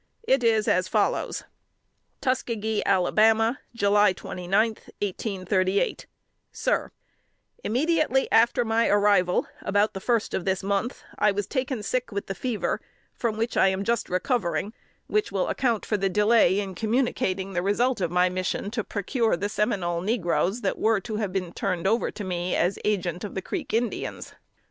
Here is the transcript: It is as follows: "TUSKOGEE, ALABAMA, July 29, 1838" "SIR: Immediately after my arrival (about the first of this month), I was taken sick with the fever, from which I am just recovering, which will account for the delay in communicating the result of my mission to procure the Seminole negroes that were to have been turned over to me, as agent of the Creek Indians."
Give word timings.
It 0.23 0.43
is 0.43 0.67
as 0.67 0.87
follows: 0.87 1.43
"TUSKOGEE, 2.21 2.81
ALABAMA, 2.87 3.59
July 3.75 4.13
29, 4.13 4.69
1838" 4.71 6.07
"SIR: 6.51 6.89
Immediately 7.63 8.27
after 8.31 8.65
my 8.65 8.87
arrival 8.87 9.45
(about 9.61 9.93
the 9.93 9.99
first 9.99 10.33
of 10.33 10.43
this 10.43 10.63
month), 10.63 11.03
I 11.19 11.31
was 11.31 11.45
taken 11.45 11.83
sick 11.83 12.11
with 12.11 12.25
the 12.25 12.33
fever, 12.33 12.81
from 13.13 13.37
which 13.37 13.55
I 13.55 13.67
am 13.67 13.83
just 13.83 14.09
recovering, 14.09 14.73
which 15.05 15.31
will 15.31 15.47
account 15.49 15.85
for 15.85 15.97
the 15.97 16.09
delay 16.09 16.59
in 16.59 16.73
communicating 16.73 17.53
the 17.53 17.61
result 17.61 18.01
of 18.01 18.09
my 18.09 18.27
mission 18.27 18.71
to 18.71 18.83
procure 18.83 19.37
the 19.37 19.49
Seminole 19.49 20.01
negroes 20.01 20.61
that 20.61 20.79
were 20.79 20.99
to 21.01 21.17
have 21.17 21.31
been 21.31 21.53
turned 21.53 21.85
over 21.85 22.09
to 22.09 22.23
me, 22.23 22.55
as 22.55 22.79
agent 22.83 23.23
of 23.23 23.35
the 23.35 23.41
Creek 23.43 23.71
Indians." 23.71 24.33